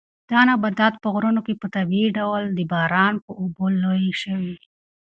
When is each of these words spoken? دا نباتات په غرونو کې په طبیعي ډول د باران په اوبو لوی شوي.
دا 0.31 0.39
نباتات 0.49 0.93
په 0.99 1.07
غرونو 1.13 1.39
کې 1.45 1.53
په 1.61 1.67
طبیعي 1.75 2.09
ډول 2.17 2.43
د 2.51 2.59
باران 2.71 3.13
په 3.25 3.31
اوبو 3.41 3.65
لوی 3.81 4.07
شوي. 4.21 4.55